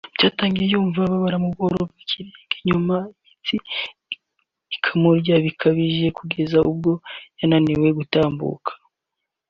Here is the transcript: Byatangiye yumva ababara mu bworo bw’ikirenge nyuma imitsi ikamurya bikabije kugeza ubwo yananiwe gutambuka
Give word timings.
Byatangiye 0.15 0.67
yumva 0.73 0.97
ababara 1.01 1.37
mu 1.43 1.49
bworo 1.53 1.79
bw’ikirenge 1.89 2.57
nyuma 2.67 2.95
imitsi 3.07 3.55
ikamurya 4.75 5.35
bikabije 5.45 6.07
kugeza 6.17 6.57
ubwo 6.69 6.91
yananiwe 7.39 7.89
gutambuka 7.99 8.71